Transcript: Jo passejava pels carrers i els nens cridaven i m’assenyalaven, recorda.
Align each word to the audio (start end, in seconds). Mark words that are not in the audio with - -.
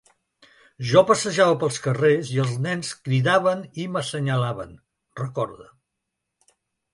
Jo 0.91 1.01
passejava 1.09 1.57
pels 1.63 1.77
carrers 1.87 2.31
i 2.37 2.41
els 2.45 2.55
nens 2.67 2.89
cridaven 3.09 3.61
i 3.85 3.87
m’assenyalaven, 3.97 4.73
recorda. 5.23 5.69